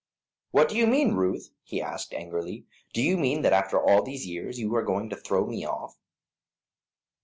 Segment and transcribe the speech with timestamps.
[0.49, 2.65] "What do you mean, Ruth?" he asked, angrily.
[2.91, 5.95] "Do you mean that after all these years you are going to throw me off?"